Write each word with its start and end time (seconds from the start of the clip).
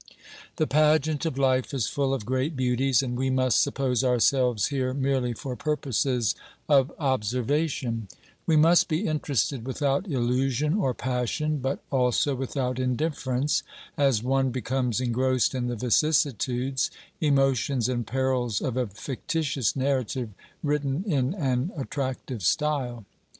The 0.55 0.65
pageant 0.65 1.27
of 1.27 1.37
life 1.37 1.75
is 1.75 1.85
full 1.85 2.11
of 2.11 2.25
great 2.25 2.55
beauties, 2.57 3.03
and 3.03 3.15
we 3.15 3.29
must 3.29 3.61
suppose 3.61 4.03
ourselves 4.03 4.69
here 4.69 4.95
merely 4.95 5.33
for 5.33 5.55
purposes 5.55 6.33
of 6.67 6.91
observation. 6.97 8.07
OBERMANN 8.09 8.09
337 8.45 8.45
We 8.47 8.55
must 8.57 8.87
be 8.87 9.07
interested 9.07 9.67
without 9.67 10.07
illusion 10.07 10.73
or 10.73 10.95
passion, 10.95 11.59
but 11.59 11.83
also 11.91 12.33
without 12.33 12.79
indifference, 12.79 13.61
as 13.95 14.23
one 14.23 14.49
becomes 14.49 14.99
engrossed 14.99 15.53
in 15.53 15.67
the 15.67 15.75
vicissitudes, 15.75 16.89
emotions 17.19 17.87
and 17.87 18.07
perils 18.07 18.59
of 18.59 18.77
a 18.77 18.87
fictitious 18.87 19.75
narrative 19.75 20.29
written 20.63 21.03
in 21.05 21.35
an 21.35 21.71
attractive 21.77 22.41
style. 22.41 23.05